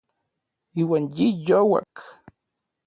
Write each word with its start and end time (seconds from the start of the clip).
Iuan 0.81 1.03
yi 1.15 1.27
youak. 1.45 1.95